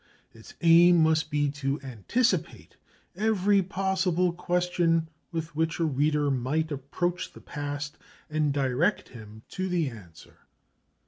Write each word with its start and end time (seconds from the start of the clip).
Its 0.33 0.55
aim 0.61 0.97
must 1.03 1.29
be 1.29 1.47
to 1.51 1.79
anticipate 1.81 2.75
every 3.15 3.61
possible 3.61 4.33
question 4.33 5.07
with 5.31 5.55
which 5.55 5.79
a 5.79 5.85
reader 5.85 6.31
might 6.31 6.71
approach 6.71 7.31
the 7.33 7.39
past, 7.39 7.99
and 8.27 8.51
direct 8.51 9.09
him 9.09 9.43
to 9.47 9.69
the 9.69 9.89
answer. 9.91 10.47